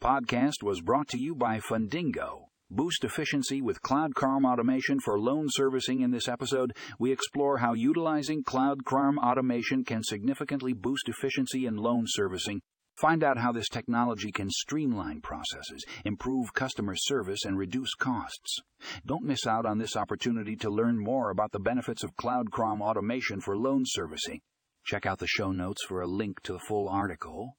[0.00, 2.46] podcast was brought to you by Fundingo.
[2.70, 6.00] Boost efficiency with Cloud CRM automation for loan servicing.
[6.00, 11.76] In this episode, we explore how utilizing Cloud CRM automation can significantly boost efficiency in
[11.76, 12.60] loan servicing.
[12.96, 18.60] Find out how this technology can streamline processes, improve customer service, and reduce costs.
[19.06, 22.80] Don't miss out on this opportunity to learn more about the benefits of Cloud CRM
[22.80, 24.40] automation for loan servicing.
[24.84, 27.56] Check out the show notes for a link to the full article.